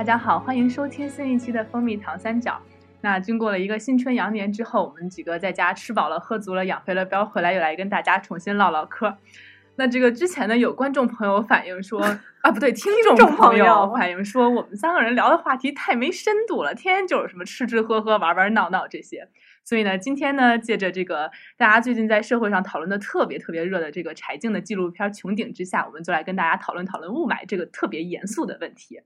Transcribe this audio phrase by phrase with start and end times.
[0.00, 2.58] 大家好，欢迎收听新一期的蜂蜜糖三角。
[3.02, 9.14] 那经过了一个新春羊年之后，我们几个在家吃饱了、喝足了、养肥了膘，回来又来跟大家重新唠唠嗑。
[9.76, 12.00] 那这个之前呢，有观众朋友反映说，
[12.40, 19.28] 啊，不对，听众众朋友反映说，我们三个人聊的话题太没深度了，天天就是什么吃吃喝喝、玩玩闹闹这些。
[19.64, 29.02] 所以呢，今天呢，借着这个大家最近在社会上讨论的特别特别热的这个柴静的纪录片《穹顶之下》，我们就来跟大家讨论讨论雾霾这个特别严肃的问题。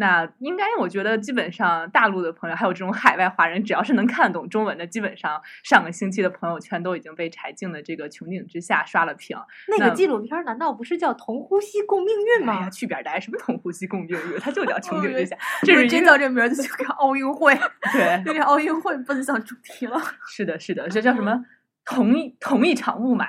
[0.00, 9.36] 那应该，我觉得基本上大陆的朋友，还有这种海外华人，只要是能看懂中文的，基本上上个星期的朋友圈都已经被柴静的这个《穹顶之下》刷了屏。
[9.68, 12.70] 那那个纪录片儿难道不是叫《同呼吸共命运》哎呀，吗？
[12.70, 13.20] 去边儿呆！
[13.20, 15.36] 什么同呼吸共命运，它就叫 穹顶之下。
[15.62, 17.54] 这是真叫这名儿，就跟奥运会，
[17.92, 20.00] 对，有点奥运会奔向主题了。
[20.26, 21.44] 是的，是的，这叫什么？
[21.84, 23.26] 同一同一场雾霾，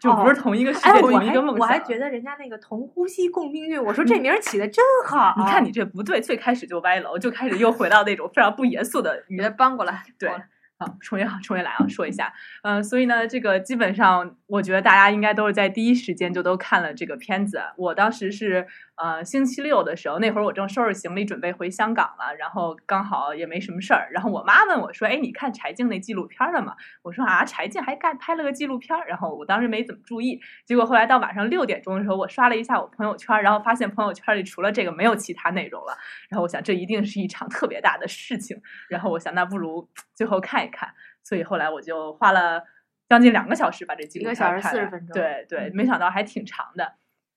[0.00, 1.58] 就不哦是同一个世界，同一个梦想。
[1.58, 5.34] 我还觉得人家那个“同呼吸共命运”，我说这名儿起的真好。
[5.36, 10.30] 你看你这不对，最开始就歪楼，就开始又回到那种非常不严肃的语言搬过来，对
[10.78, 17.60] 好，重新 重新来啊，说一下，嗯、所以呢，这个基本上我觉得大家应该都是在第一时间就都看了这个片子。
[17.76, 35.96] 我当时是呃星期六的时候，那会儿我正收拾行李准备回香港了，然后刚好也没什么事儿，然后我妈问我说：“哎，你看柴静那纪录片了吗？”我说：“啊，柴静还干拍了个纪录片。”然后我当时没怎么注意，结果后来到晚上六点钟的时候，我刷了一下我朋友圈，然后发现朋友圈里除了这个没有其他内容了。
[36.28, 40.88] 然后我想这一定是一场特别大的事情，然后我想那不如最后看一看。
[41.24, 42.62] 所以后来我就花了
[43.08, 46.92] 将近两个小时把这纪录片一个小时四十分钟对对，没想到还挺长的。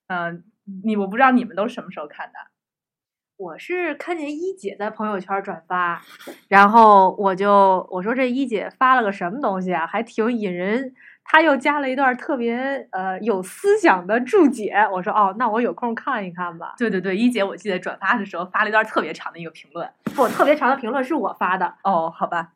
[0.08, 0.44] 嗯、
[0.84, 2.40] 你我不知道你们都是什么时候看的？
[3.38, 6.00] 我是看见一姐在朋友圈转发，
[6.48, 10.94] 然后我就我说这一姐发了个什么东西啊，还挺引人。
[11.24, 16.76] 她又加了一段特别呃有思想的注解，我说哦，那我有空看一看吧。
[16.78, 19.90] 对对对，一姐我记得转发的时候发了一段特别长的一个评论。
[20.16, 21.74] 不，特别长的评论是我发的。
[21.84, 22.54] 哦，好吧，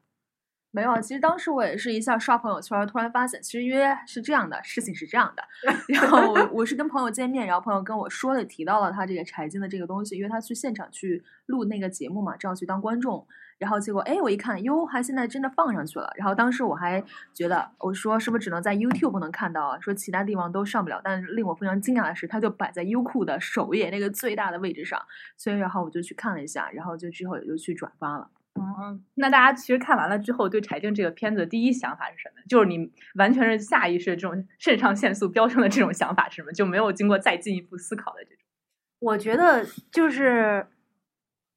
[0.75, 5.43] 没有，啊其实当时我也是一下刷朋友圈，突然发现，其实因为是这样的，事情是这样的。
[5.87, 13.25] 然后我我是跟朋友见面，然后朋友跟我说了，提到了他这个柴静的这个东西，因为他去现场去录那个节目嘛，正好去当观众。
[13.57, 16.11] 然后结果，哎，我一看，哟，还现在真的放上去了。
[16.17, 17.01] 然后当时我还
[17.33, 19.79] 觉得，我说是不是只能在 YouTube 能看到啊？
[19.79, 20.99] 说其他地方都上不了。
[21.01, 25.01] 但令我非常惊讶的是，它就摆在优酷的首页那个最大的位置上。
[25.37, 28.29] 所以然后我就去看了一下，然后就之后也就去转发了。
[28.57, 32.41] 嗯，那大家其实看完了之后，对柴静这个片子的第一想法是什么？
[32.47, 36.51] 就是你完全是下意识的这种肾上腺素飙升的这种想法是什么？
[36.53, 38.37] 就没有经过再进一步思考的这种。
[38.99, 40.67] 我觉得就是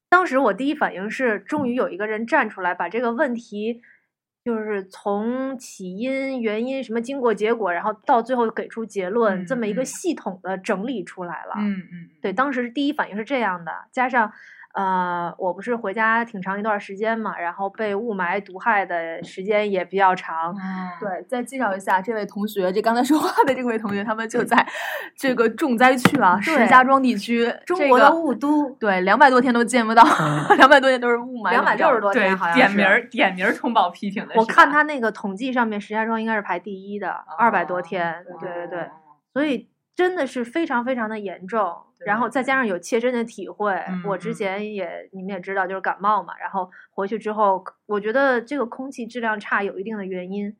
[0.09, 3.81] 当时我第一反应是，终于有一个人站出来，把这个问题
[4.43, 11.53] 就是从起因、原因、什么经过、结果，然后到最后给出结论，这么一个系统的整理出来了。
[11.57, 14.31] 嗯嗯，对，当时第一反应是这样的，加上
[14.75, 20.55] 呃，我不是回家挺长一段时间嘛，然后被雾霾毒害的时间也比较长。
[20.99, 24.65] 对，对，再介绍一下这位同学，这刚才说话的这位同学，他们就在
[25.15, 30.03] 这个重灾区啊，石家庄地区，中国的雾都对，两百多天都见不到，
[30.55, 34.35] 两百多天都是雾霾两百六十多天好像是点名儿点名儿通报批评的。
[34.35, 38.23] 我看他那个统计上面，石家庄应该是排第一的，二百多哦天。
[38.39, 38.89] 对对对，哦
[39.33, 39.67] 所以
[39.99, 41.75] 真的是非常非常的严重。
[42.05, 50.55] 然后再加上有切身的体会，我之前也你们也知道，就是感冒嘛，然后回去之后，我觉得这个空气质量差有一定的原因，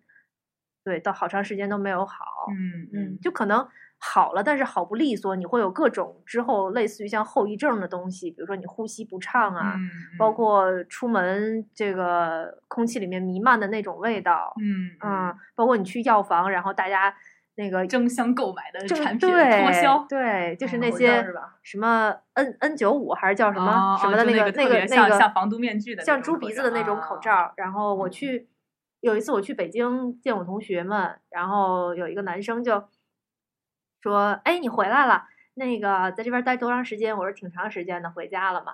[0.83, 2.25] 对，到好长时间都没有好。
[2.51, 3.65] 嗯嗯，就可能
[3.97, 17.15] 好了，但是好不利索，你会有各种之后类似于像后遗症的东西，比如说你呼吸不畅啊，嗯包括出门这个空气里面弥漫的那种味道，嗯嗯，包括你去药房，然后大家
[17.59, 27.53] 那个争相购买的产品对脱销，对，就是嗯那些是吧什么 N N 九五还是叫什么、哦什么的那个那个像那个像防毒面具的像猪鼻子的那种口啊罩。
[27.57, 28.47] 然后我嗯去
[29.01, 32.81] 有一次我去北京见我同学们，然后有一个男生就
[34.01, 35.25] 说：“哎，你回来了，
[35.55, 38.71] 那个在这边待多长时间？”我说：“挺长时间的，回家了嘛。”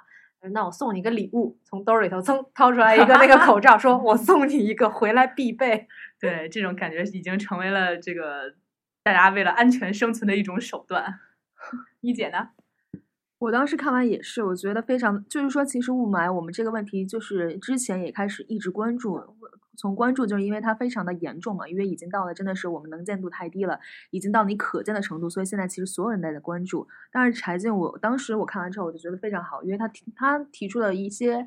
[0.54, 5.88] 那我送你个礼物，从兜里头噌掏出来一个那个口罩，说我送你一个，回来必备。
[6.20, 8.54] 对，这种感觉已经成为了这个
[9.06, 11.20] 大家为了安全生存的一种手段。
[12.02, 12.50] 一姐呢？
[13.38, 19.22] 我当时看完也是，我觉得非常，就是说，其实雾霾我们这个问题，就是之前也开始一直关注，
[19.78, 23.80] 从关注就是因为它非常的严重嘛，因为已经到了真的是我们能见度太低了，
[24.10, 26.88] 已经到你可见的程度，所以现在其实所有人都在关注。
[27.12, 31.46] 但是柴静，我当时我看完之后，我就觉得非常好，因为他提他提出了一些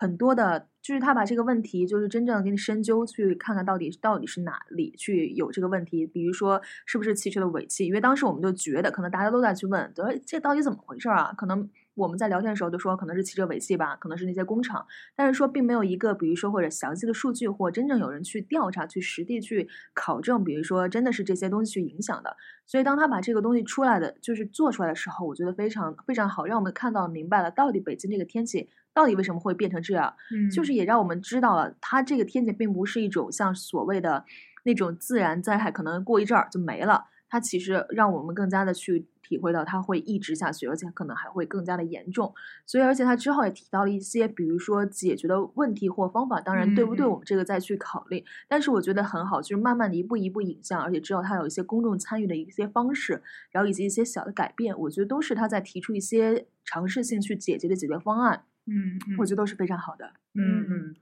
[0.00, 11.34] 很多的，就是他把这个问题就是真正给你深究，去看看到底到底是哪里去有这个问题，比如说是不是汽车的尾气，因为当时我们就觉得可能大家都在去问，对，这到底怎么回事啊？
[11.36, 22.34] 可能我们在聊天的时候就说可能是汽车尾气吧，可能是那些工厂，但是说并没有一个，比如说或者详细的数据，或真正有人去调查、去实地去考证，比如说真的是这些东西去影响的。
[22.64, 28.70] 所以当他把这个东西出来的，就是做出来的时候，我觉得非常非常好，让我们看到明白了到底北京这个天气
[29.00, 34.22] 到底为什么会变成这样，嗯就是也让我们知道了，它这个天气并不是一种像所谓的
[34.64, 37.06] 那种自然灾害，可能过一阵儿就没了。
[37.30, 42.34] 它其实让我们更加的去体会到它会一直下去，而且可能还会更加的严重。
[42.66, 46.40] 所以，而且他之后也提到了一些，比如说解决的问题或方法。
[46.40, 48.24] 当然，对不对，我们这个再去考虑。
[48.48, 53.22] 但是我觉得很好，就是慢慢的一步一步引向，而且之后他有一些公众参与的一些方式，
[53.52, 60.12] 然后以及一些小的改变，我觉得都是他在提出一些尝试性去解决的解决方案，嗯，嗯我觉得都是非常好的。
[60.34, 60.96] 嗯嗯，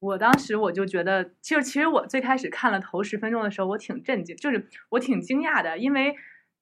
[0.00, 6.14] 我当时我就觉得，其实其实我最开始看了头十分钟的时候，我挺震惊，就是我挺惊讶的，因为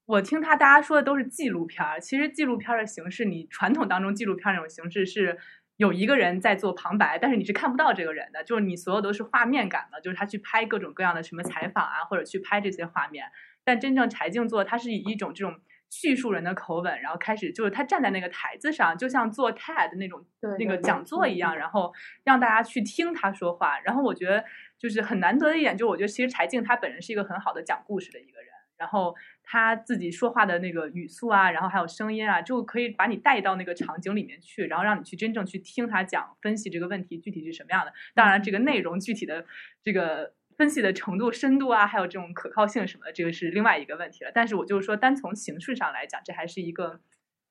[0.07, 5.39] 我听他大家说的都是纪录片儿，其实纪录片儿的形式，你传统当中纪录片儿那种形式是。
[5.79, 13.27] 有一个人在做旁白，但是你是看不到这个人的，就是你所有都是画面感的，就是他去拍各种各样的什么采访啊，或者去拍这些画面。
[13.63, 20.25] 但真正柴静做，他是以一种这种叙述人的口吻，然后开始就是他站在那个台子上，就像做 TED 那种
[20.59, 21.93] 那个讲座一样，嗯然后
[22.25, 23.79] 让大家去听他说话。
[23.81, 24.45] 然后我觉得
[24.79, 37.93] 就是很难得的一点，就是我觉得其实柴静她本人是一个很好的讲故事的一个人，然后他自己说话的那个语速啊，然后还有声音啊，就可以把你带到那个场景里面去，然后让你去真正去听他讲分析这个问题具体是什么样的。
[38.15, 39.45] 当然，这个内容具体的
[39.83, 40.33] 这个。
[40.57, 44.31] 分析的程度、深度啊，还有这种可靠性什么的，这个是另外一个问题了。
[44.35, 46.99] 但是我就是说，单从形式上来讲，这还是一个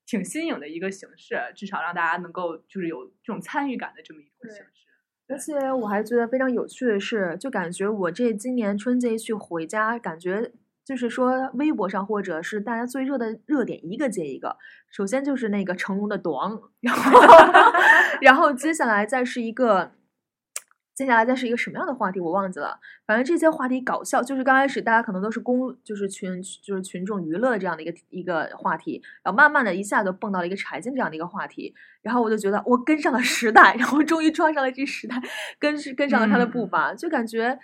[0.04, 4.72] 挺新颖的一个形式，至少让大家能够就是有这种参与感的这么一种形式。
[5.28, 10.52] 而且我还觉得非常有趣的是，就感觉我这今年春节一去回家，感觉
[10.84, 14.56] 就是说微博上或者是大家最热的热点一个接一个。
[14.90, 17.20] 首先就是那个成龙的短， 然后
[18.20, 19.92] 然后接下来再是一个。
[20.96, 22.80] 接下来再是一个什么样的话题，我忘记了。
[23.06, 35.20] 反正这些话题搞笑，就是刚开始大家可能都是公，就是群，就是群众娱乐这样的一个一个话题，然后慢慢的一下就蹦到了一个柴静这样的一个话题，然后我就觉得我跟上了时代，然后终于抓上了这时代，
[35.58, 37.58] 跟是跟上了他的步嗯伐，就感觉。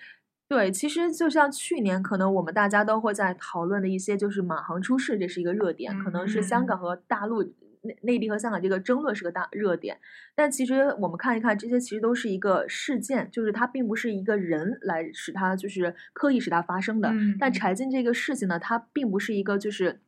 [0.49, 7.43] 对，其实就像去年，可能我们大家都会在讨论的一些，就是马航出事，这是一个热点，可能是香嗯港和大陆
[7.83, 9.99] 内内地和香港这个争论是个大热点。
[10.35, 17.11] 但其实我们看一看，这些其实都是一个事件，就是它并不是一个人来使它就是刻意使它发生的。
[17.11, 20.01] 嗯但柴静这个事情呢，它并不是一个就是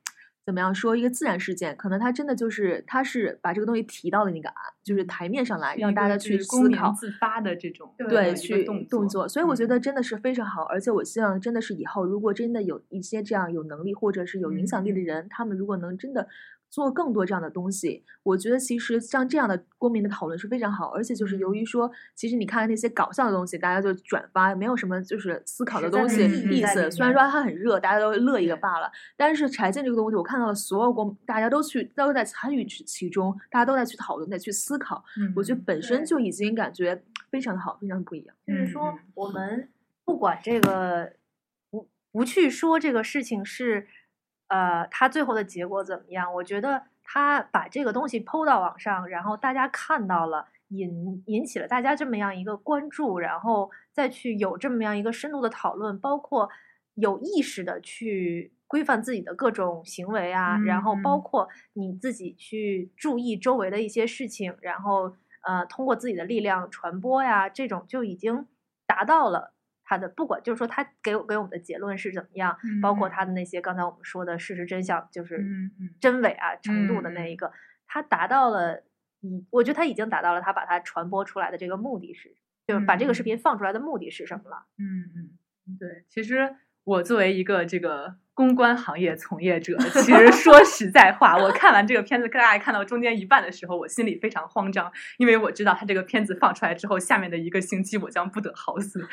[0.47, 6.93] 怎么样说一个自然事件，可能它真的就是它是把这个东西提到了那个啊，就是台面上来，让大家去思考。
[6.93, 16.29] 自发的这种对，去动动作，所以我觉嗯得真的是非常好，而且我希望真的是以后，如果真的有一些这样有能力或者是有影响力的嗯人，他们如果能真的
[16.75, 35.05] 做更多这样的东西，我觉得其实像这样的公民的讨论是非常好，而且就是由于说，其实你看那些搞笑的东西，大家就转发，没有什么就是思考的东西意思，虽然说它很热，大家都乐一个罢了，但是柴静这个东西，我看到了所有公，大家都去都在参与其其中，大家都在去讨论，在去思考，
[35.37, 35.65] 我觉得嗯。
[35.65, 38.37] 本身就已经感觉非常的好，非常不一样。
[38.47, 39.69] 嗯就是说嗯，我们
[40.05, 41.13] 不管这个
[41.71, 43.87] 不不去说这个事情是，
[44.49, 56.49] 呃，他最后的结果怎么样，我觉得他把这个东西抛到网上，然后大家看到了，引引起了大家这么样一个关注，然后再去有这么样一个深度的讨论，包括
[56.95, 58.53] 有意识的去。
[58.67, 68.49] 规范自己的各种行为啊，然后包嗯括你自己去注意周围的一些事情，然后呃，通过自己的力量传播呀，这种就已经
[68.85, 69.54] 达到了
[69.85, 73.11] 他的不管，就是说他给我给我们的结论是怎么样，包括嗯。
[73.11, 75.45] 他的那些刚才我们说的事实真相，就是
[76.01, 77.53] 真伪啊程度的嗯那一个，
[77.87, 78.83] 他达到了，
[79.23, 82.35] 嗯我觉得他已经达到了他把它传播出来的这个目的是，
[82.67, 83.25] 就是把这个视嗯。
[83.25, 84.67] 频放出来的目的是什么了？
[84.79, 99.09] 嗯嗯，对，其实我作为一个这个公关行业从业者，其实说实在话，我看完这个片子，大概看到中间一半的时候，我心里非常慌张，因为我知道他这个片子放出来之后，下面的一个星期我将不得好死。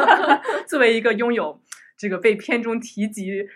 [0.66, 1.60] 作为一个拥有
[1.96, 3.46] 这个被片中提及、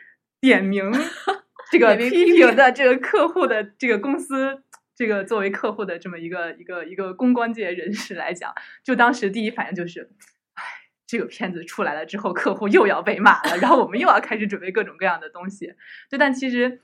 [0.41, 0.93] 点名
[1.73, 4.63] 这个批批评评的这个客户的这个公司。
[4.99, 8.51] 这个作为客户的这么一个一个一个公关界人士来讲，
[8.83, 10.07] 就当时第一反应就是，唉，
[11.07, 15.75] 这个片子出来了之后，客户又要被骂了，然后我们又要开始准备各种各样的东西。
[16.11, 16.81] 对，但其实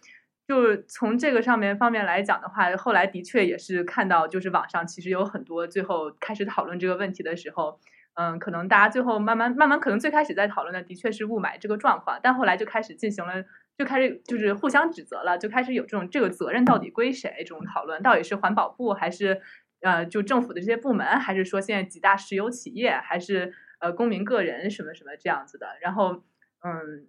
[0.46, 7.80] 就是从这个上面方面来讲的话，后来的确也是看到，就是网上其实有很多最后开始讨论这个问题的时候。
[8.14, 13.42] 嗯，可能大家最后慢慢慢慢，可能最开始在讨论的的确是雾霾这个状况，但后来就开始进行了
[13.78, 19.40] 就开始就是互相指责了，就开始有这种这个责任到底归谁这种讨论，到底是环保部还是
[19.80, 25.66] 呃就政府的这些部门，还是说现在几大石油企业，还是呃公民个人什么什么这样子的？
[25.82, 26.24] 然后
[26.64, 27.06] 嗯，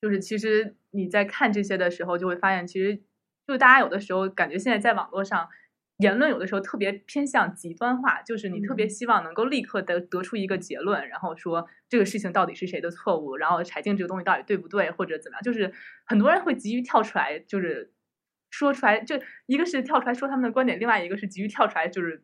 [0.00, 3.02] 就是其实你在看这些的时候，就会发现，其实
[3.46, 5.48] 就大家有的时候感觉现在在网络上。
[6.00, 15.42] 言论有的时候特别偏向极端化，就是你特别希望能够立刻得得出一个结论，然后说这个事情到底是谁的错误，然后柴静这个东西到底对不对，或者怎么样？
[15.42, 15.72] 就是
[16.06, 17.92] 很多人会急于跳出来，就是
[18.52, 22.22] 说出来，就一个是跳出来说他们的观点，另外一个是急于跳出来，就是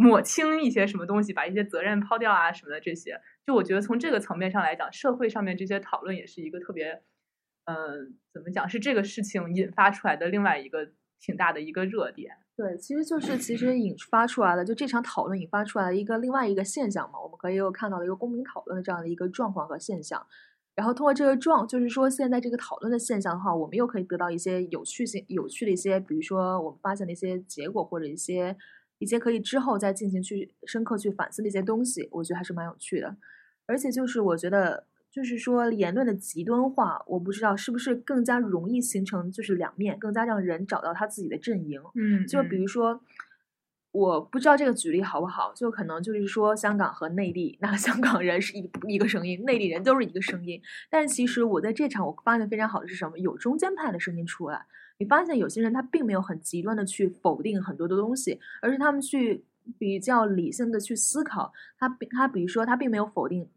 [0.00, 3.20] 抹清一些什么东西，把一些责任抛掉啊什么的这些。
[3.44, 7.02] 就我觉得从这个层面上来讲，社会上面这些讨论也是一个特别，
[7.64, 8.68] 嗯，怎么讲？
[8.68, 12.30] 是这个事情引发出来的另外一个挺大的一个热点。
[12.56, 20.24] 对，其实就是其实引发出来了，就这场讨论引发出来的一个另外一个现象嘛，我们可以又看到了一个公民讨论的这样的一个状况和现象。
[20.76, 28.56] 然后通过这个状，就是说现在这个讨论的现象的话，我们又可以得到一些有趣性、有趣的一些，比如说我们发现的一些结果，或者一些
[28.98, 33.16] 一些可以之后再进行去深刻去反思的一些东西，我觉得还是蛮有趣的。
[33.66, 34.86] 而且就是我觉得。
[35.10, 41.80] 就是说，言论的极端化，我不知道是不是更加容易形成，就是两面，更加让人找到他自己的阵营。
[41.94, 43.00] 嗯，就比如说，
[43.90, 50.60] 我不知道这个举例好不好，就可能就是说，香港和内地，那香港人是一一个声音，内地人都是一个声音。
[50.90, 53.18] 但是其实我在这场我发现非常好的是什么？
[53.18, 54.66] 有中间派的声音出来。
[54.98, 59.44] 你发现有些人他并没有很极端的去否定很多的东西，而是他们去
[59.78, 61.52] 比较理性的去思考。
[61.78, 63.48] 他他比如说他并没有否定。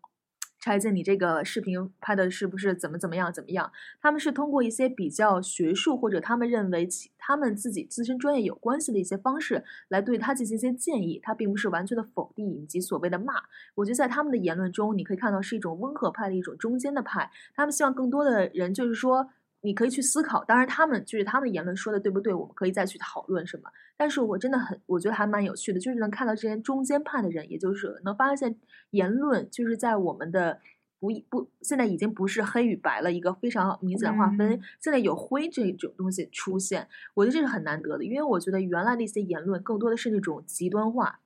[0.64, 3.72] 拆解你这个视频拍的是不是怎么怎么样怎么样？
[4.00, 13.34] 他们是通过一些比较学术或者他们认为其他们自己自身专业有关系的一些方式来对他进行一些建议，他并不是完全的否定以及所谓的骂。
[13.74, 17.32] 我觉得在他们的言论中，你可以看到是一种温和派的一种中间的派。
[17.56, 19.32] 他们希望更多的人就是说。
[19.62, 23.70] 你可以去思考，当然他们就是他们的言论说的对不对，我们可以再去讨论什么。
[23.96, 28.56] 但是我真的很，我觉得还蛮有趣的，就是能看到这些中间派的人，也就是能发现
[28.90, 30.60] 言论就是在我们的
[31.00, 41.20] 不不，现在已经不是黑与白了，一个非常明显的划分，现在有灰这种东西出现，我觉得这是很难得的，因为我觉得原来的一些言论更多的是那种极端化。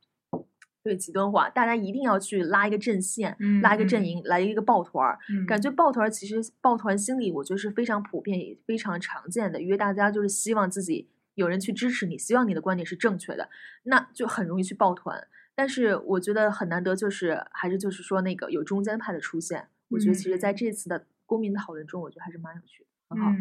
[0.85, 5.17] 对极端化，大家一定要去拉一个阵线，拉一个阵营，来一个抱团儿。
[5.47, 13.49] 感觉抱团儿其实抱团心理，我觉得是非常普遍也非常常见的，因为大家就是希望自己有人去支持你，希望你的观点是正确的，
[13.85, 15.27] 那就很容易去抱团。
[15.55, 19.67] 但是我觉得很难得，就是还是就是说那个有中间派的出现。
[19.89, 23.31] 我觉得其实在这次的公民讨论中，我觉得还是蛮有趣的，很好。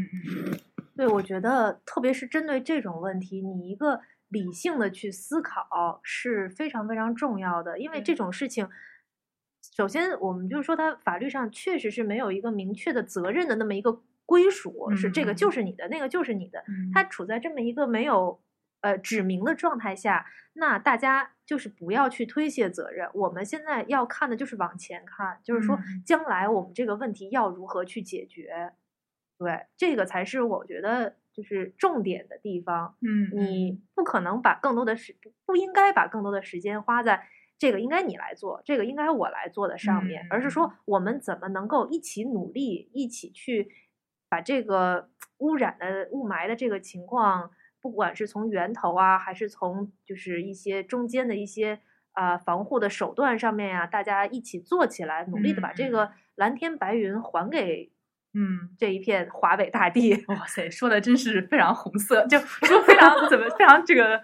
[0.97, 4.01] 对，我觉得特别是针对这种问题，你一个。
[4.35, 8.69] 理性的去思考是非常非常重要的，因为这种事情，
[9.77, 18.43] 首先我们就是说，它法律上确实是没有一个明确的责任的那么一个归属，是这个就是你的，那个就是你的，它处在这么一个没有
[18.81, 23.09] 呃指明的状态下，那大家就是不要去推卸责任。
[23.15, 28.73] 我们现在要看的就是往前看，就是说将来我们这个问题要如何去解决，
[29.39, 31.15] 对，这个才是我觉得。
[31.35, 37.27] 就是重点的地方，嗯，你不可能把更多的时不应该把更多的时间花在
[37.59, 43.69] 这个应该你来做，这个应该我来做的上面，而是说我们怎么能够一起努力，一起去
[44.29, 47.51] 把这个污染的雾霾的这个情况，
[47.81, 51.81] 不管是从源头啊，还是从就是一些中间的一些
[52.13, 57.91] 啊防护的手段上面呀，大家一起做起来，努力的把这个蓝天白云还给。
[58.35, 62.39] 嗯，这一片华北大地，哇塞，说的真是非常红色，就
[62.69, 64.21] 就非常怎么非常这个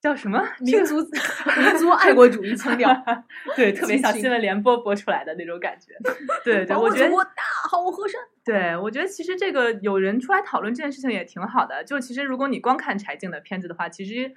[0.00, 2.90] 叫什么民族民族爱国主义腔调，
[3.54, 5.92] 对，特别像新闻联播播出来的那种感觉。
[6.44, 7.30] 对对，我觉得我大
[7.70, 8.20] 好河山。
[8.44, 11.84] 对，我觉得其实这个有人出来讨论这件事情也挺好的。
[11.84, 14.32] 就其实如果你光看柴静的片子的话，其实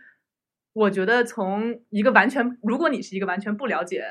[0.74, 4.06] 我觉得从一个完全，如果你是一个完全不了解。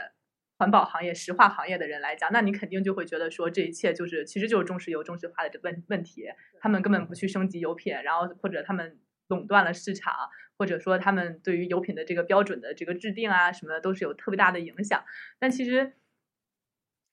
[0.61, 6.26] 环保行业、石化行业的人来讲，那你肯定就会觉得说，这一切就是其实就是中石油中石化的这问问题，
[6.61, 8.99] 他们根本不去升级油品，然后或者他们
[9.29, 10.14] 垄断了市场，
[10.59, 15.02] 或者说他们对于油品的这个标准的这个制定啊什么的都是有特别大的影响。
[15.38, 15.95] 但其实，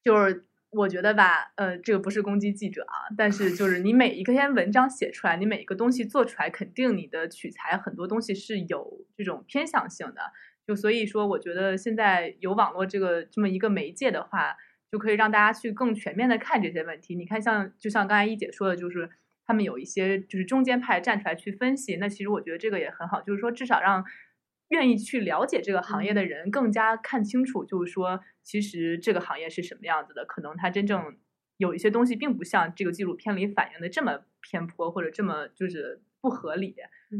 [0.04, 10.22] 就是我觉得吧，呃，这个不是攻击记者啊，但是就是你每一篇文章写出来，你每一个东西做出来，肯定你的取材很多东西是有这种偏向性的。
[10.68, 14.58] 就所以说，我觉得现在有网络这个这么一个媒介的话，
[14.92, 17.16] 就可以让大家去更全面的看这些问题。
[17.16, 19.10] 你看，像就像刚才一姐说的，就是
[19.46, 21.96] 他们有一些就是中间派站出来去分析。
[21.96, 24.04] 那其实我觉得这个也很好，就是说至少让
[24.68, 31.18] 愿意去了解这个行业的人更加看清楚，就是说其实这个行业是什么样子的，可能它真正
[31.56, 36.76] 有一些东西并不像这个纪录片里反映的这么偏颇或者这么就是不合理，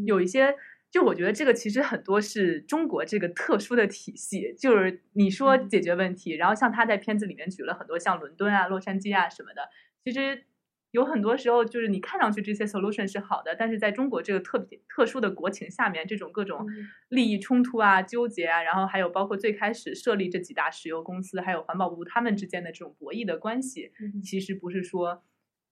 [0.06, 0.54] 有一些。
[0.90, 9.70] 就我觉得这个其实很多是中国这个特殊的体系，就是你说解决问题，然后像他在片子里面举了很多像伦敦啊、洛杉矶啊什么的，
[10.06, 10.46] 其实
[10.92, 16.66] 有很多时候就是你看上去这些 solution 是好的，但是在中国这个特别特殊的国情下面，这种各种
[17.10, 23.92] 利益冲突啊、纠结啊，然后还有包括最开始设立这几大石油公司，还有环保部他们之间的这种博弈的关系，
[24.24, 25.22] 其实不是说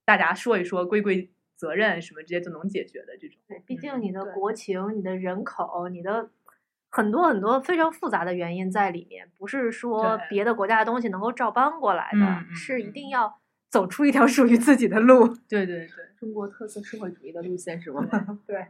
[0.04, 1.32] 大家说一说归归。
[1.56, 6.30] 责任什么这些就能解决的这种，对，毕竟你的国情、你的人口、你的
[6.90, 15.28] 很多很多非常复杂的原因在里面，不是说别的国家的东西能够照搬过来的，是一定要走出一条属于自己的路。
[15.48, 18.04] 对对对，中国特色社会主义的路线是吗？
[18.46, 18.68] 对，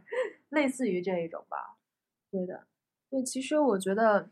[0.50, 1.76] 类似于这一种吧。
[2.30, 2.66] 对的，
[3.10, 4.30] 对，其实我觉得，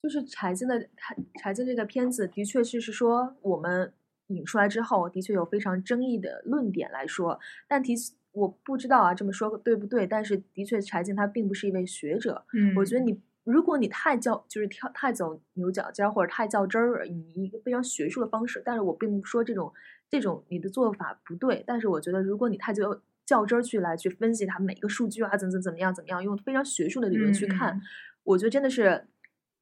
[0.00, 3.92] 就是柴静的柴柴静这个片子，的确是是说我们。
[4.28, 7.94] 引出来之后，的确有非常争议的论点来说，但提
[8.32, 10.06] 我不知道啊，这么说对不对？
[10.06, 12.44] 但是的确，柴静她并不是一位学者。
[12.52, 19.72] 嗯，我觉得你如果你太较就是跳太走牛角尖或者太较真儿，以一个非常学术的方式，但是我并不说这种
[20.10, 21.64] 这种你的做法不对。
[21.66, 27.80] 但是我觉得，如果你太较较真儿去来去分析它每个数据啊，怎怎怎么样怎么样，用非常学术的理论去看，
[28.24, 29.06] 我觉得真的是。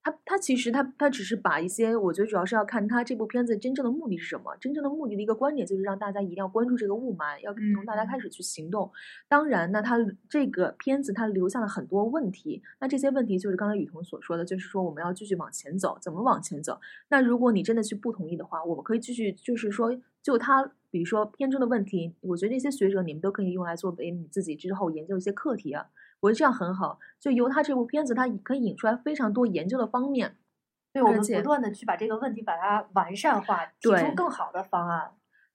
[0.04, 4.54] 他他其实他他只是把一些，我觉得主要是要看他这部片子真正的目的是什么。
[4.60, 8.92] 真正的目的的一个观点就是让大家一定要关注这个雾霾，要从大家开始去行动。
[9.28, 9.96] 当然，那他
[10.28, 16.78] 这个片子他留下了很多问题，那这些问题就是刚才雨桐所说的，就是说我们要继续往前走，怎么往前走？
[17.08, 25.86] 那如果你真的去不同意的话，我们可以继续，就是说就他，比如说片中的问题，我觉得这些学者你们都可以用来作为你自己之后研究一些课题啊。
[26.24, 30.36] 我觉得这样很好，就由他这部片子，它可以引出来非常多研究的方面，
[30.90, 35.10] 对我们不断的去把这个问题把它完善化，提出更好的方案。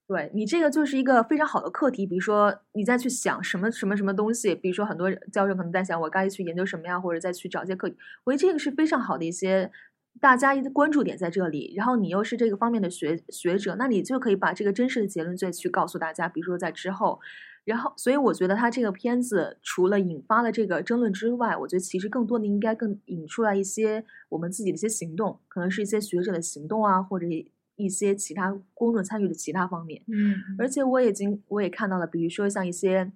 [0.07, 7.97] 对你这个就是一个非常好的课题，比如说你再去想什么什么什么东西，比如说很多教授可能在想我该去研究什么呀，或者再去找一些课题。
[8.23, 9.71] 我觉得这个是非常好的一些
[10.21, 17.19] 大家一个关注点在这里，然后你又是这个方面的学学者，那你就可以把这个真实的结论再去告诉大家，比如说在之后。
[17.69, 27.27] 然后，所以我觉得他这个片子除了引发了这个争论之外，我觉得其实更多的应该更引出来一些我们自己的一些行动，可能是一些学者的行动啊，或者
[27.75, 30.01] 一些其他公众参与的其他方面。
[30.07, 33.11] 嗯，而且我已经我也看到了，比如说像一些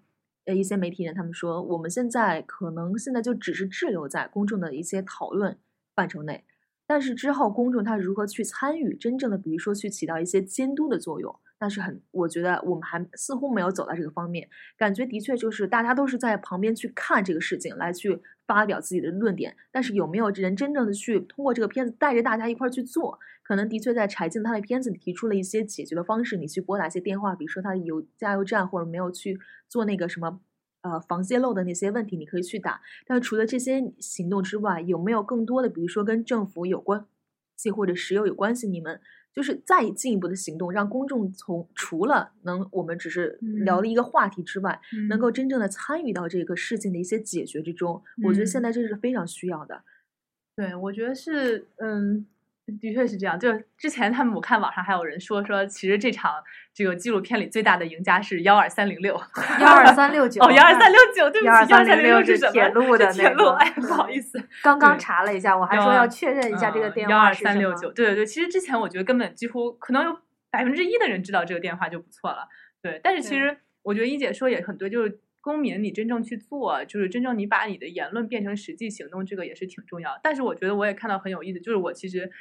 [0.45, 5.57] 呃一些媒体人，他们说我们现在可能现在就只是滞留在公众的一些讨论
[5.95, 6.43] 范畴内，
[6.85, 11.35] 但是之后公众他如何去参与，真正的比如说去起到一些监督的作用。
[11.59, 23.17] 那是很，我觉得我们还似乎没有走到这个方面，感觉的确就是大家都是在旁边去看这个事情，来去发表自己的论点，但是有没有人真正的去通过这个片子带着大家一块去做？
[23.43, 30.41] 可能的确在柴静他的片子提出了一些解决的方式，你去拨打一些电话，比如说他有加油站或者没有去做那个什么
[30.83, 32.79] 呃防泄漏的那些问题，你可以去打。
[33.05, 37.03] 但除了这些行动之外，有没有更多的，比如说跟政府有关
[37.57, 39.01] 系或者石油有关系，你们？
[39.33, 47.99] 就是再进一步的行动，让公众从除了能我们只是聊了一个话题之外，能够真正的参与到这个事情的一些解决之中。
[48.23, 49.81] 我觉得现在这是非常需要的。
[50.55, 52.27] 对，我觉得是，嗯。
[52.65, 56.32] 的确是这样，就之前他们我看网上还有人说说，其实这场
[56.73, 59.13] 这个纪录片里最大的赢家是幺二三零六，
[59.60, 70.17] 幺二三六九 哦，幺二三六九，对不起，幺二三零六是铁路的铁路，哎，不好意思， 刚刚查了一下，我还说要确认一下这个电话幺二三六九，对对对，其实之前我觉得根本几乎可能有
[70.49, 72.47] 百分之一的人知道这个电话就不错了，
[72.82, 80.17] 对，但是其实我觉得一姐说也很对，就是公民你真正去做，就是真正你把你的言论变成实际行动，这个也是挺重要。
[80.23, 82.32] 但是我觉得我也看到很有意思，就是我其实。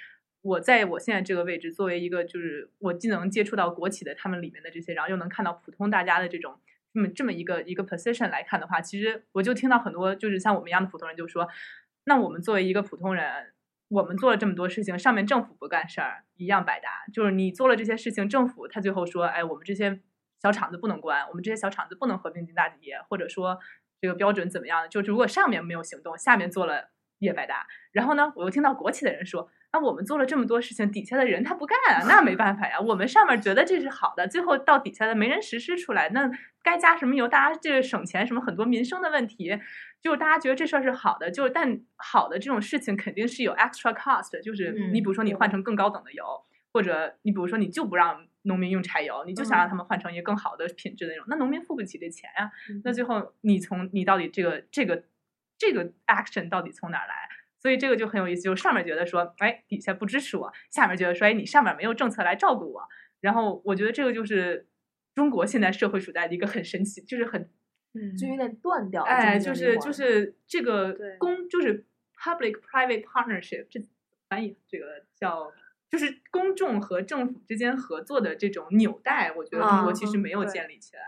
[0.42, 6.58] 我在我现在这个位置，作为一个就是我既能接触到国企的他们里面的这些，然后又能看到普通大家的这种
[6.92, 11.48] 这么这么一个一个 position 来看的话，其实我就听到很多就是像我们一样的普通人就说，
[12.04, 13.52] 那我们作为一个普通人，
[13.86, 16.88] 我们做了这么多事情，上面政府不干事儿一样白搭。
[17.12, 20.00] 就是你做了这些事情，政府他最后说，哎，我们这些
[20.42, 23.60] 小厂子不能关，我们这些小厂子不能合并进大企业，或者说
[24.00, 24.88] 这个标准怎么样的？
[24.88, 27.68] 就如果上面没有行动，下面做了也白搭。
[27.92, 29.48] 然后呢，我又听到国企的人说。
[29.72, 32.78] 那我们做了这么多事情，底下的人他不干啊，那没办法呀。
[32.78, 36.30] 我们上面觉得这是好的，最后到底下的没人实施出来，那
[36.62, 37.26] 该加什么油？
[37.26, 39.58] 大家这个省钱什么很多民生的问题，
[40.02, 46.24] 就是大家觉得这事儿是好的，就是但好的这种事情肯定是有 extra cost，就是你比如说你换成更高等的油，
[46.74, 52.50] 或者你比如说你就不让农民用柴油，你就想让他们换成一个更好的品质的那种，那农民付不起这钱呀。
[52.84, 55.04] 那最后你从你到底这个这个
[55.56, 57.14] 这个 action 到底从哪来？
[57.62, 62.82] 所以这个就很有意思，就上面觉得说，哎，底下不支持我；下面觉得说，哎，你上面没有政策来照顾我。
[63.20, 64.66] 然后我觉得这个就是
[65.14, 67.48] 中国现在社会处在的一个很神奇，就是很
[67.94, 69.08] 嗯就有点断掉了。
[69.08, 71.86] 哎，就是就是这个对公就是
[72.18, 73.80] public private partnership，这
[74.28, 75.52] 翻译这个叫
[75.88, 81.02] 就是公众和政府之间合作的这种纽带，我觉得中国其实嗯没有建立起来。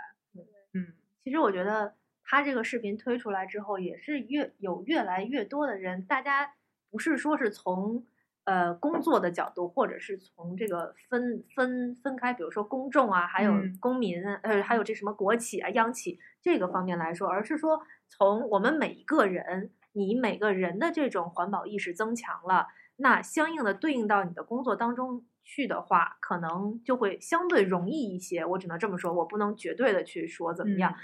[0.72, 0.92] 嗯，
[1.24, 6.54] 其实我觉得他这个视频推出来之后，也是越有越来越多的人，大家
[6.90, 8.06] 不是说是从
[8.44, 28.44] 呃工作的角度，或者是从这个分分分开，比如说公众啊，还有嗯公民，呃，还有这什么国企啊、央企这个方面来说，而是说从我们每一个人，你每个人的这种环保意识增强了，那相应的对应到你的工作当中去的话，可能就会相对容易一些。
[28.44, 30.94] 我只能这么说，我不能绝对的去说怎么样。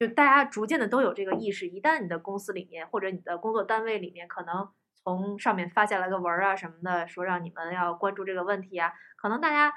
[0.00, 9.70] 就大家逐渐的都有这个意识，一旦你的公司里面或者你的工作单位里面，可能从上面发下来个文儿啊什么的，说让你们要关注这个问题啊，可能大家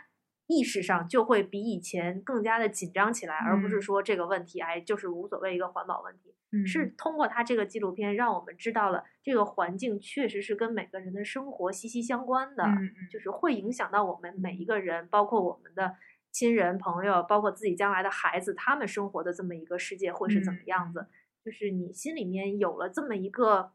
[0.47, 3.81] 意识上就会比以前更加的紧张起来，而不是嗯。
[3.81, 6.33] 说这个问题哎就是无所谓一个环保问题。
[6.53, 6.65] 嗯。
[6.65, 12.63] 是通过他这个纪录片，让我们知道了这个环境确实是跟每个人的生活息息相关的，
[13.11, 15.95] 就是会影响到我们每一个人，包括我们的
[16.33, 21.07] 亲人、朋友，包括自己将来的孩子，他们生活的这么一个世界会是怎么嗯样子？
[21.45, 23.71] 就是你心里面有了这么一个，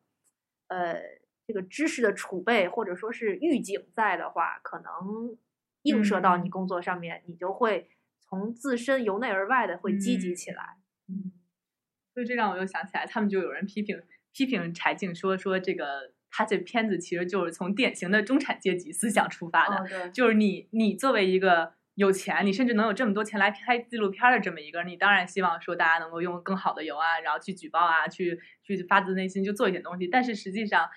[0.67, 1.01] 呃，
[1.47, 5.39] 这个知识的储备或者说是预警在的话，可能
[5.83, 7.89] 映射到你嗯工作上面，你就会
[8.21, 10.79] 从自身由内而外的会积极嗯起来。
[11.09, 11.33] 嗯，
[12.13, 30.07] 所以这让我又想起来，他们就有人批评批评柴静说说这个他这片子其实就是从典型的中产阶级思想出发的，就是你你作为一个有钱，你甚至能有这么多钱来拍纪录片儿的这么一个人，你当然希望说大家能够用更好的油啊，然后去举报啊，去去发自内心就做一点东西。
[30.07, 30.89] 但是实际上，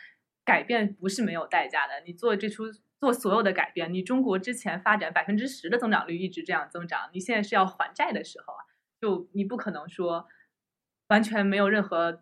[0.46, 1.94] 改变不是没有代价的。
[2.06, 2.66] 你做这出
[3.00, 8.62] 做所有的改变，你中国之前发展百分之十的增长率一直这样增长，你现在是要还债的时候啊，
[9.02, 10.28] 就你不可能说
[11.08, 12.22] 完全没有任何。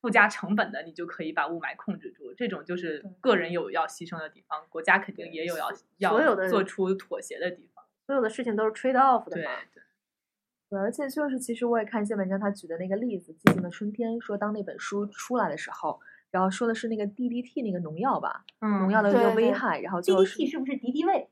[0.00, 2.32] 附加成本的，你就可以把雾霾控制住。
[2.32, 7.67] 这种就是个人有要牺牲的地方，国家肯定也有要要做出妥协的地方。
[8.08, 9.50] 所有的事情都是 trade off 的嘛。
[9.74, 9.82] 对，
[10.70, 21.28] 对，而且就是，其实我也看一些文章，他举的那个例子，《寂静的春天》，说当那本书出来的时候，然后说的是那个 DDT 那个农药吧，农嗯药的一个对对危害，然后就是 DDT 是不是敌敌畏？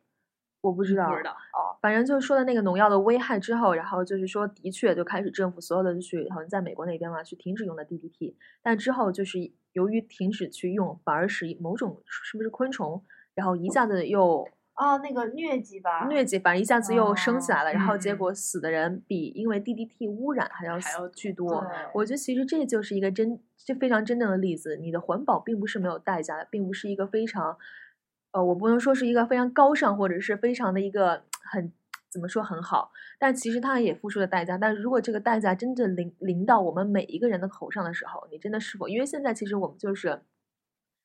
[0.61, 1.31] 我不知道，不知道。
[1.31, 9.39] 哦，反正就是说的那个农药的危害之后，然后就是说，的确就开始政府所有的就去，好像在美国那边嘛，去停止用的 DDT，但之后就是
[9.73, 13.03] 由于停止去用，反而使某种是不是昆虫，
[13.35, 21.67] 然后一下子又哦，那个疟疾吧，疟疾，反正一下子又升起哦来了，然后结嗯果死的人比因为 DDT 污染还要还要巨多。
[21.95, 24.77] 我觉得其实这就是一个真，这非常真正的例子。
[24.77, 27.57] 你的环保并不是没有代价的，并不是一个非常，
[28.33, 31.73] 呃，我不能说是一个非常高尚，或者是非常的一个很
[32.11, 34.59] 怎么说很好，但其实它也付出了代价。
[34.59, 38.87] 但是如果这个代价真正临临到我们每一个人的头上的时候，你真的是否？
[38.87, 40.21] 因为现在其实我们就是，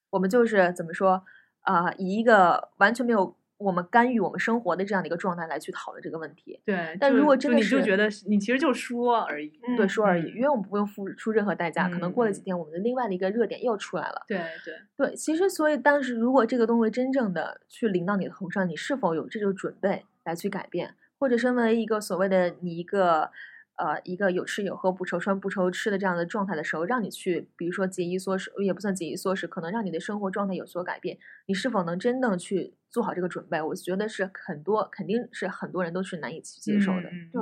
[0.10, 1.24] 我们就是怎么说
[1.62, 6.60] 啊、以一个完全没有我们干预我们生活的这样的一个状态来去讨论这个问题。
[6.66, 9.50] 对，但如果真的就你就觉得你其实就说而已。
[9.78, 14.24] 对，嗯说而已，嗯因为我们不用付出任何代价，可能过了几嗯天，我们的另外的一个热点又出来了。
[14.28, 23.30] 对对，对，其实所以但是如果这个东西真正的去临到你的头上，你是否有这个准备来去改变，或者身为一个所谓的你一个
[23.78, 33.62] 呃一个有吃有喝不愁穿不愁吃的这样的状态的时候，让你去比如说节衣缩食，也不算节衣缩食，可能让你的生活状态有所改变，你是否能真正去做好这个准备？
[33.62, 37.10] 我觉得是很多肯定是很多人都是难以去接受的。
[37.10, 37.42] 嗯对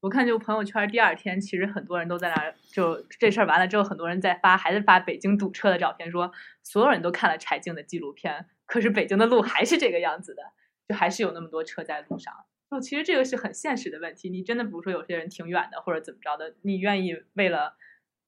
[0.00, 6.30] 我看就朋友圈第二天，其实很多人都在那儿，就这事儿完了之后，很多人在发，还是发北京堵车的照片，说
[6.62, 10.42] 所有人都看了柴静的纪录片，可是北京的路还是这个样子的，
[10.86, 12.32] 就还是有那么多车在路上。
[12.70, 17.76] 就其实这个是很现实的问题，你真的比如说有些人挺远的或者怎么着的，你愿意为了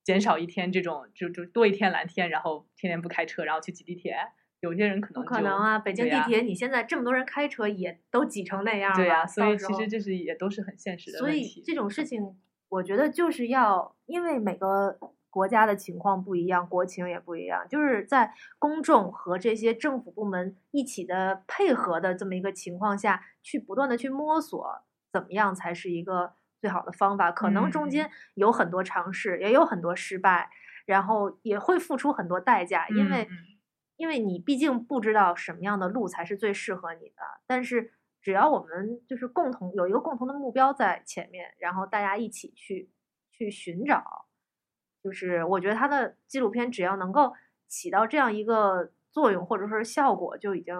[0.02, 4.16] 减少一天这种就就多一天蓝天，然后天天不开车，然后去挤地铁，
[4.60, 5.78] 有些人可能不可能啊！
[5.78, 8.96] 北京地铁，你现在这么多人开车，也都挤成那样了。
[8.96, 11.62] 对呀、所以其实这是也都是很现实的所以。
[11.64, 12.36] 这种事情，
[12.68, 14.98] 我觉得就是要，因为每个
[15.30, 27.30] 国家的情况不一样，国情也不一样，就是在公众和这些政府部门一起的配合的这么一个情况下，去不断的去摸索，怎么样才是一个最好的方法。
[27.30, 30.50] 可能中嗯间有很多尝试，也有很多失败，
[30.84, 33.28] 然后也会付出很多代价，因为。
[33.98, 42.90] 因为你毕竟不知道什么样的路才是最适合你的，但是只要我们就是共同有一个共同的目标在前面，然后大家一起去
[43.32, 44.26] 去寻找，
[45.02, 47.34] 就是我觉得他的纪录片只要能够
[47.66, 50.74] 起到这样一个作用或者说是效果，就已经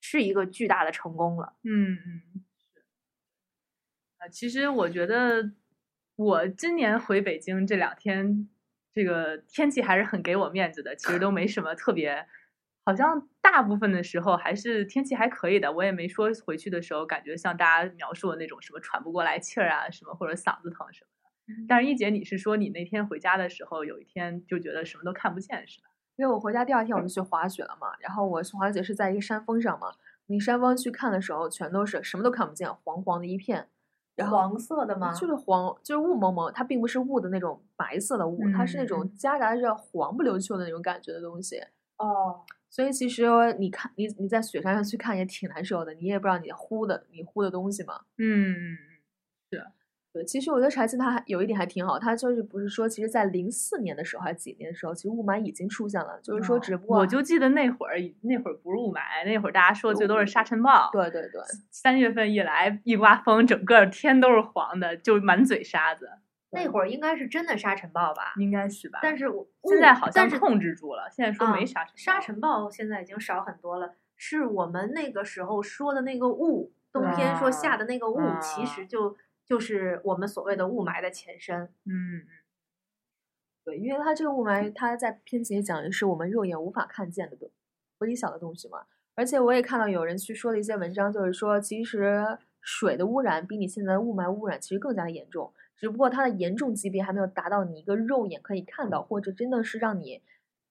[0.00, 1.56] 是一个巨大的成功了。
[1.62, 2.82] 嗯嗯，是
[4.18, 5.52] 啊，其实我觉得
[6.16, 8.48] 我今年回北京这两天，
[8.94, 12.26] 这个天气还是很给我面子的，其实都没什么特别，
[12.84, 15.72] 好像大部分的时候还是天气还可以的。
[15.72, 21.08] 我也没说回去的时候感觉像大家描述的那种什么喘不过来气儿啊，什么或者嗓子疼什么
[21.56, 21.64] 的。
[21.68, 25.88] 但是一姐，你是说你那天回家的时候，有一天就觉得什么都看不见是吧？
[26.16, 29.88] 因为我回家第二天我就去滑雪了嘛，然后我滑雪是在一个山峰上嘛，
[30.26, 33.68] 你山峰去看的时候，全都是什么都看不见，黄黄的一片。
[34.16, 35.12] 然后黄色的吗？
[35.12, 41.60] 就是黄，就是雾蒙蒙，它并不是雾的那种白色的雾，它是那种夹杂着黄不溜秋的那种感觉的东西。
[41.98, 43.24] 哦，所以其实
[43.58, 48.00] 你看，你你在雪山上去看也挺难受的，你也不知道你呼的你呼的东西嘛。
[48.18, 48.93] 嗯，是。
[50.14, 60.88] 对，其实我觉得柴静它有一点还挺好，它就是不是说，其实，在零四年的时候还是几年的时候，其实雾霾已经出现了，就是说，只不过我就记得那会儿，那会儿不是雾霾，那会儿大家说的最多是沙尘暴。
[60.92, 66.08] 对对对，三月份一来，一刮风，整个天都是黄的，就满嘴沙子。
[66.50, 68.34] 那会儿应该是真的沙尘暴吧？
[68.38, 69.00] 应该是吧？
[69.02, 71.92] 但是我现在好像控制住了，现在说没沙尘。
[71.96, 79.16] 沙尘暴现在已经少很多了，是我们那个时候说的那个雾，冬天说下的那个雾，其实就。
[79.46, 82.26] 就是我们所谓的雾霾的前身，嗯嗯，
[83.64, 87.36] 对，因为它这个雾霾，它在片子里讲的是我们肉眼无法看见的
[87.98, 88.86] 微小的东西嘛。
[89.14, 100.22] 而且我也看到有人去说了一些文章，就是说其实水的污染比你现在的雾霾污染其实更加的严重，只不过它的严重级别还没有达到你一个肉眼可以看到，或者真的是让你。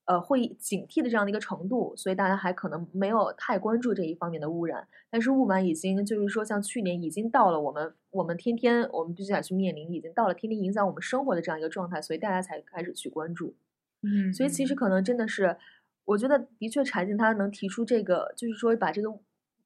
[0.05, 4.85] 呃，会警惕的这样的一个程度，所以大家还可能没有太关注这一方面的污染。
[5.09, 13.55] 但是雾霾已经就是说，像去年已经到了我们我们天天我们必须得去面临，已经到了天天影响我们生活的这样一个状态，所以大家才开始去关注。
[14.01, 15.55] 嗯，所以其实可能真的是，
[16.03, 19.07] 我觉得的确柴静他能提出这个，就是说把这个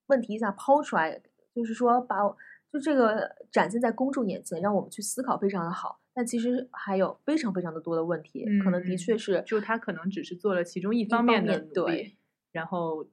[0.06, 1.20] 问题一下抛出来，
[1.56, 2.18] 就是说把
[2.72, 6.00] 就这个展现在公众眼前，让我们去思考，非常的好。
[6.18, 12.18] 但其实还有非常非常的多的问题，可能的确是，就他可能只是做了其中一方面的努力，
[12.52, 13.08] 然后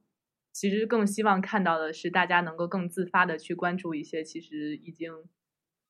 [0.51, 5.13] 其实更希望看到的是大家能够更自发的去关注一些其实已经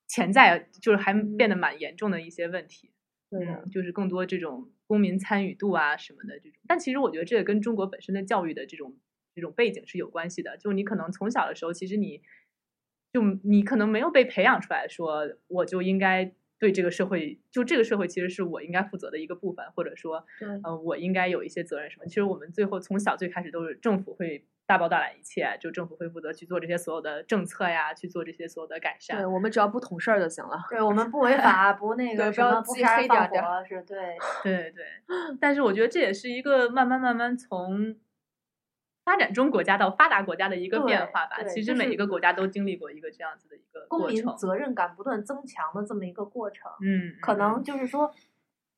[0.09, 2.91] 潜在就是还变得蛮严重的一些问题，
[3.29, 6.59] 对，就是更多这种公民参与度啊什么的这种。
[6.67, 8.93] 但其实我觉得这个跟中国本身的教育的这种
[9.33, 12.21] 这种背景是有关系的，就你可能从小的时候，其实你
[13.13, 16.35] 就你可能没有被培养出来说我就应该。
[16.57, 22.05] 对这个社会，就这个社会其实是我应该负责的一个部分，或者说，嗯，我应该有一些责任什么。
[22.05, 29.17] 其实我们最后从小最开始都是政府会大包大揽一切，就政府会负责去做这些所有的政策呀，去做这些所有的改善。
[29.17, 30.63] 对我们只要不捅事儿就行了。
[30.69, 34.85] 对我们不违法，不那个不要不杀人放火，是对， 对对。
[35.39, 37.95] 但是我觉得这也是一个慢慢慢慢从。
[39.05, 46.71] 发展中国家到发达国家的一个变化吧，其实每一个国家都经历过一个这样子的一个公民责任感不断增强的这么一个过程。
[46.81, 48.11] 嗯，可能就是说，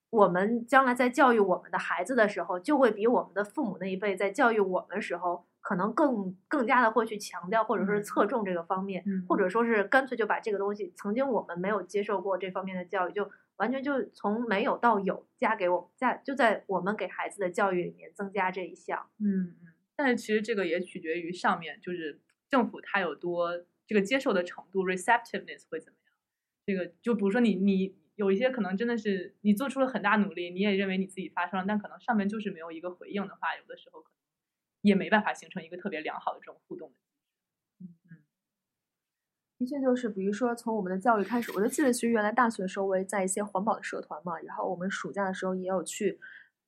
[0.10, 19.08] 我们将来在教育我们的孩子的时候，就会比我们的父母那一辈在教育我们时候，可能更更加的会去强调，或者说是侧重这个方面，或者说是干脆就把这个东西，曾经我们没有接受过这方面的教育，就完全就从没有到有加给我加，就在我们给孩子的教育里面增加这一项。
[19.20, 19.67] 嗯嗯。
[19.98, 26.14] 但是其实这个也取决于上面，就是政府它有多这个接受的程度，receptiveness 会怎么样？
[26.68, 34.18] 这个就比如说你你有一些可能真的是你做出了很大努力，你也认为你自己发生了，但可能上面就是没有一个回应的话，有的时候可能
[34.84, 36.94] 也没办法形成一个特别良好的这种互动。
[37.82, 38.18] 嗯嗯，
[39.58, 46.20] 的确就是，比如说从我们的教育开始，我就记得其实原来大学的时候我也在一些环保的社团嘛，然后我们暑假的时候也有去。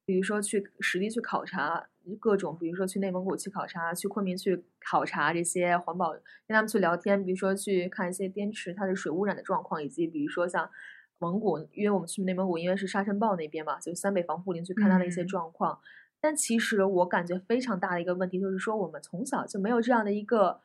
[0.06, 7.24] 比如说去实地去考察各种，比如说去内蒙古去考察，去昆明去考察这些环保，跟他们去聊天。
[7.24, 10.70] 比如说去看一些滇池它的水污染的状况，以及比如说像
[11.18, 15.80] 蒙古，因为我们去内蒙古因为是沙尘暴那边嘛，就三北防护林去看它的一些状况。
[16.22, 20.60] 但其实我感觉非常大的一个问题就是说，我们从小就没有这样的一个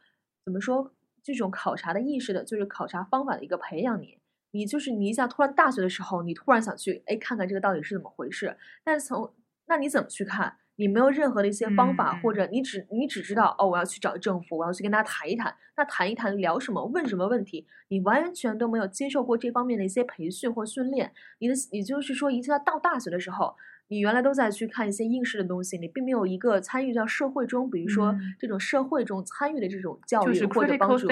[0.44, 4.18] 怎么说这种考察的意识的，就是考察方法的一个培养你。
[4.50, 9.35] 你就是你一下突然大学的时候，你突然想去哎看看这个到底是怎么回事，但是从
[9.66, 10.59] 那你怎么去看？
[10.77, 15.55] 你没有任何的一些方法，或者你只你只知道哦，我要去找政府，我要去跟他谈一谈。
[15.77, 16.85] 那谈一谈聊什么？
[16.87, 17.67] 问什么问题？
[17.89, 21.13] 你完全都没有接受过这方面的一些培训或训练。
[21.39, 23.55] 你的也就是说，一下到大学的时候，
[23.89, 31.09] 你原来都在去看一些应试的东西，你并没有一个参与到社会中，比如说这种社会中参与的这种教育或者帮助。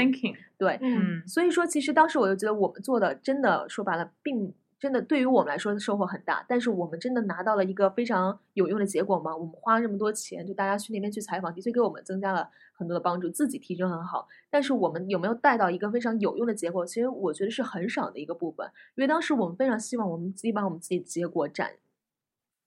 [0.58, 4.52] 对，嗯，所以说其实当时我就觉得我们做的真的说白了并。
[4.82, 9.32] 真的对于我们来说收获很大，但是我们真的拿到了一个非常有用的结果吗？
[9.36, 14.26] 我们花了这么多钱，就大家去那边去采访，的确给我们增加了很多的帮助，自己提升很好。
[14.50, 16.84] 但是我们有没有带到一个非常有用的结果？
[16.84, 18.66] 其实我觉得是很少的一个部分，
[18.96, 21.70] 因为当时我们非常希望我们自己把我们自己的结果展。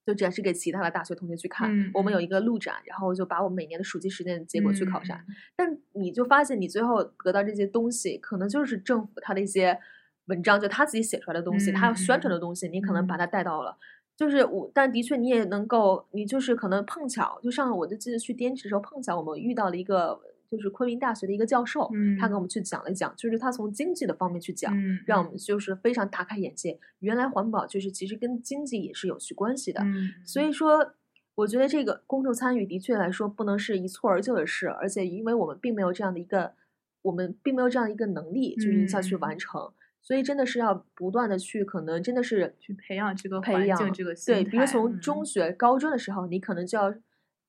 [0.06, 5.16] 就展示给其他的大学同学去看，嗯我们有嗯一个路展，然后就把我们每年的暑期实践结果去考察。
[5.28, 9.80] 嗯但你就发现，你最后得到这些东西，可能就是政府他的一些
[10.26, 13.78] 文章，就他自己写出来的东西，他要宣传的东西，你可能把嗯它带到了。
[14.18, 20.18] 就是我，但的确你也能够，你就是可能碰巧，就上我就记得去滇池的时候，碰巧我们遇到了一个
[20.50, 26.80] 就是昆明大学的一个教授，他给我们去讲了讲，就是他从经济的方面去讲，嗯，让我们就是非常大开眼界。
[27.00, 29.82] 原来环保就是其实跟经济也是有去关系的。
[29.84, 30.94] 嗯，所以说，
[31.36, 36.54] 我觉得这个公众参与的确来说不能是一蹴而就的事，而且因为我们并没有这样的一个，
[37.02, 39.74] 我们并没有这样的一个能力，就是一下去嗯完成。
[40.06, 46.94] 所以真的是要不断的去，可能真的是去培养这个培养，这个对，比如从嗯中学、高中的时候，你可能就要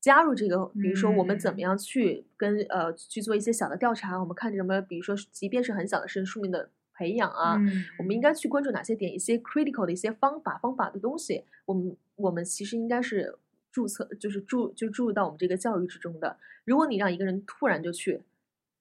[0.01, 13.39] 加入这个，比如说我们怎么嗯样去跟呃去做一些小的调查，我们看什么，比如说即便是很小的是树木的培养啊，嗯我们应该去关注哪些点，一些 critical 的一些方法方法的东西，我们我们其实应该是
[13.71, 16.39] 注册，就是注就注入到我们这个教育之中的。
[16.65, 18.23] 如果你让一个人突然就去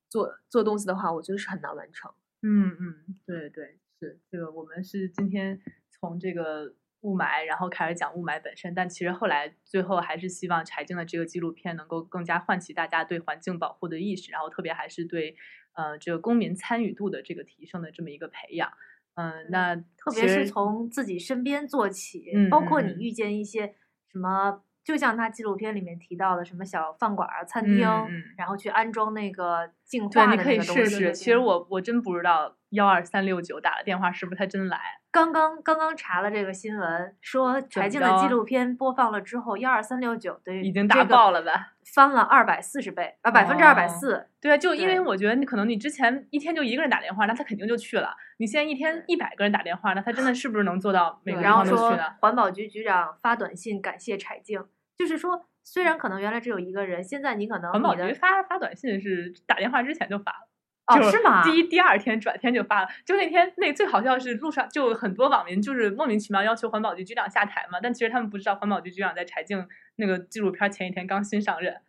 [0.10, 2.10] 做做东西的话，我觉得是很难完成。
[2.46, 15.36] 嗯嗯，对对是这个，我们是今天从这个雾霾，然后开始讲雾霾本身，但其实后来最后还是希望柴静的这个纪录片能够更加唤起大家对环境保护的意识，然后特别还是对
[15.74, 18.72] 呃这个公民参与度的这个提升的这么一个培养。
[19.16, 23.74] 嗯，那特别是从自己身边做起，嗯包括你遇见一些
[24.12, 27.90] 什么，就像他纪录片里面提到的什么小饭馆啊、餐厅，
[28.38, 30.90] 然后去安装那个净对，化你可以的那个东西。
[30.92, 31.14] 试试。
[31.14, 34.80] 其实我我真不知道幺二三六九打了电话是不是他真来。
[35.12, 41.72] 刚刚刚刚查了这个新闻，说柴静的纪录片播放了之后，幺二三六九对已经达爆了吧？
[41.96, 44.28] 翻了二百四十倍啊，百分之二百哦四。
[44.42, 48.14] 对啊，就因为我觉得你可能你之前一天就一个人打电话，那他肯定就去了。
[48.38, 52.14] 你现在一天一百个人打电话，那他真的是不是能做到每个地然后说方都去呢？
[52.20, 54.62] 环保局局长发短信感谢柴静，
[54.98, 60.50] 就是说虽然可能原来只有一个人，现在你可能环保局发发短信是打电话之前就发了。
[60.88, 61.44] 哦是吗？
[61.44, 62.88] 第一、第二天转天就发了。
[63.04, 71.82] 就那天那最好笑是路上就很多网民就是莫名其妙要求环保局局长下台嘛，但其实他们不知道环保局局长在柴静那个纪录片前一天刚新上任，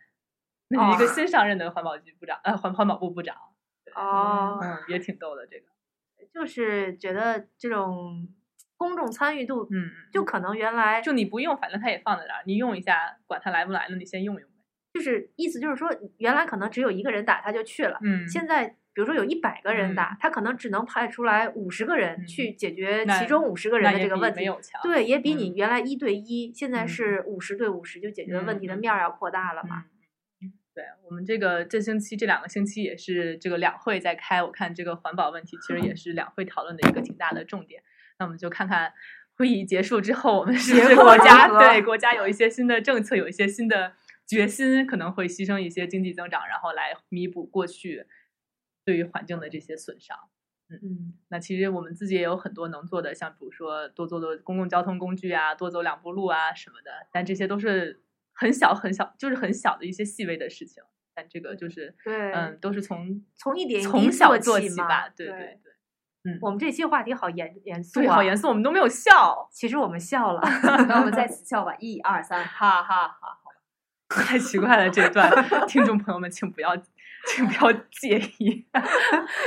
[0.68, 3.36] 那是一个哦新上任的环保局部长，呃环环保部部长。
[3.94, 5.66] 哦，嗯，也挺逗的这个。
[6.32, 8.26] 就是觉得这种
[8.76, 14.54] 公众参与度，嗯，嗯就可能原来就你不用，反正它也放在那儿，你用一下，管它来不来呢，你先用用呗。
[14.94, 24.40] 就是意思就是说，原来可能只有一个人打他就去了，嗯现在比如说有一百个人打，他可能只能派出来五十个人嗯去解决其中五十个人的这个问题。
[24.40, 24.80] 没有强。
[24.82, 29.84] 对，也比嗯你原来一对一，现在嗯是五十对五十就解决问题的面儿要扩大了嘛。
[30.40, 37.82] 嗯，对我们这个这星期这两个星期也是这个两会在开，我看这个环保问题其实也是两会讨论的一个挺大的重点。
[38.18, 38.92] 那我们就看看
[39.36, 43.92] 会议结束之后，我们是不是国家对国家有一些新的政策，有一些新的
[44.26, 48.06] 决心，可能会牺牲一些经济增长，然后来弥补过去
[48.84, 50.16] 对于环境的这些损伤。
[50.68, 58.02] 嗯，那其实我们自己也有很多能做的，像比如说多坐坐公共交通工具啊，多走两步路啊什么的，但这些都是
[58.32, 60.82] 很小很小，就是很小的一些细微的事情。
[61.14, 65.08] 但这个就是，对，嗯，都是从从一点从小做起吧。
[65.08, 65.60] 对对，
[66.26, 70.40] 嗯，我们这期话题好严严肃对，啊，好严肃，我们都没有笑， 其实我们笑了，
[70.88, 73.38] 那我们在此笑吧，一二三，哈哈哈！
[74.08, 75.30] 太奇怪了这一段，
[75.66, 76.76] 听众朋友们请不要，
[77.26, 78.64] 请不要介意。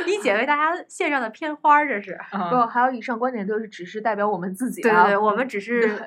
[0.06, 2.20] 一姐为大家献上的片花儿，这是。
[2.34, 5.98] 嗯不，还有以上观点都是只是代表我们自己啊对对对，我们只是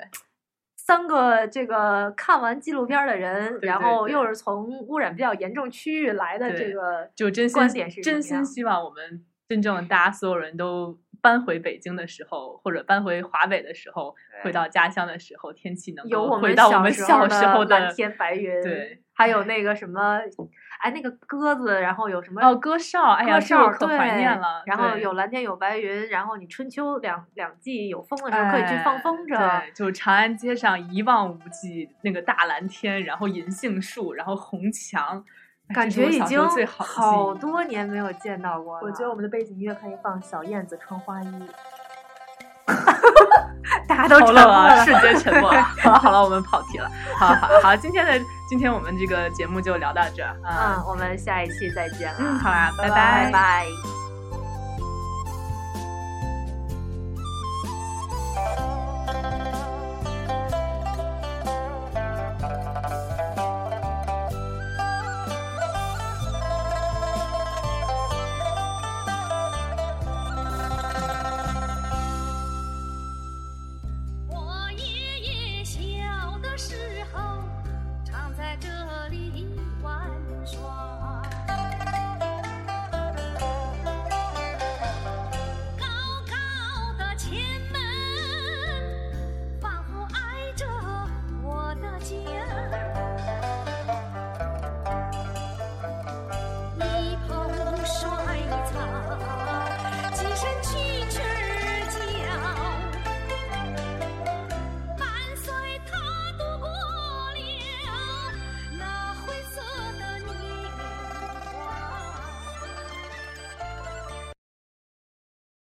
[0.76, 20.20] 三个这个看完纪录片儿的人，然对对对后又是从污染比较严重区域来的这个，就真心观点是真心希望我们真正大家所有人都搬回北京的时候，或者搬回华北的时候，回到家乡的时候，天气能够回到我们小时候的蓝天白云，对，还有那个什么，
[20.80, 24.62] 哎，那个鸽子，然后有什么哦，鸽哨，哎呀，这歌哨我可怀念了。
[24.66, 29.36] 然后有蓝天有白云，然后你春秋两两季有风的时候可以去放哎风筝。
[29.38, 35.24] 对，就长安街上一望无际那个大蓝天，然后银杏树，然后红墙，哎
[35.74, 38.86] 感觉已经好多年没有见到过了。
[38.86, 41.48] 我觉得我们的背景音乐可以放小燕子穿花衣。
[43.88, 44.84] 大家都好沉默冷啊，了。
[44.84, 45.50] 瞬间沉默。
[45.82, 46.90] 好了好了，我们跑题了。
[47.18, 48.12] 好好好，今天的
[48.48, 50.76] 今天我们这个节目就聊到这儿啊。
[50.78, 52.18] 嗯，我们下一期再见了。
[52.20, 53.30] 嗯，好啦，拜拜拜。
[53.32, 54.01] 拜。